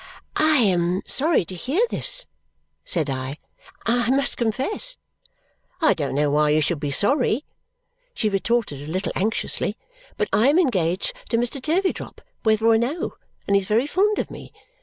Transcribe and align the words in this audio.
"I 0.35 0.57
am 0.57 1.03
sorry 1.05 1.45
to 1.45 1.53
hear 1.53 1.85
this," 1.91 2.25
said 2.83 3.07
I, 3.07 3.37
"I 3.85 4.09
must 4.09 4.35
confess." 4.35 4.97
"I 5.79 5.93
don't 5.93 6.15
know 6.15 6.31
why 6.31 6.49
you 6.49 6.59
should 6.59 6.79
be 6.79 6.89
sorry," 6.89 7.45
she 8.15 8.27
retorted 8.27 8.81
a 8.81 8.91
little 8.91 9.11
anxiously, 9.15 9.77
"but 10.17 10.27
I 10.33 10.47
am 10.47 10.57
engaged 10.57 11.13
to 11.29 11.37
Mr. 11.37 11.61
Turveydrop, 11.61 12.19
whether 12.41 12.65
or 12.65 12.79
no, 12.79 13.13
and 13.45 13.55
he 13.55 13.61
is 13.61 13.67
very 13.67 13.85
fond 13.85 14.17
of 14.17 14.31
me. 14.31 14.51